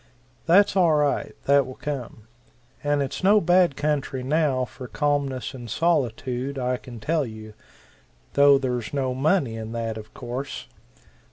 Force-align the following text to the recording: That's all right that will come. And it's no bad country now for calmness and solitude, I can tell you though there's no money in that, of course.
That's 0.47 0.75
all 0.75 0.95
right 0.95 1.35
that 1.45 1.67
will 1.67 1.75
come. 1.75 2.23
And 2.83 3.03
it's 3.03 3.23
no 3.23 3.39
bad 3.39 3.75
country 3.77 4.23
now 4.23 4.65
for 4.65 4.87
calmness 4.87 5.53
and 5.53 5.69
solitude, 5.69 6.57
I 6.57 6.77
can 6.77 6.99
tell 6.99 7.23
you 7.23 7.53
though 8.33 8.57
there's 8.57 8.95
no 8.95 9.13
money 9.13 9.55
in 9.57 9.73
that, 9.73 9.99
of 9.99 10.11
course. 10.15 10.65